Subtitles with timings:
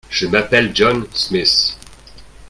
[0.09, 1.77] Je m'appelle John Smith.